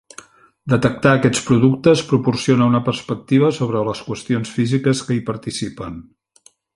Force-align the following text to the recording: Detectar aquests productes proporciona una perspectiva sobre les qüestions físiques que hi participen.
Detectar 0.71 1.11
aquests 1.17 1.41
productes 1.49 2.01
proporciona 2.13 2.69
una 2.73 2.81
perspectiva 2.89 3.51
sobre 3.61 3.83
les 3.91 4.01
qüestions 4.09 4.55
físiques 4.59 5.05
que 5.11 5.19
hi 5.19 5.23
participen. 5.33 6.01